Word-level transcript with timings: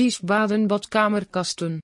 Wiesbaden 0.00 0.62
badkamerkasten 0.70 1.74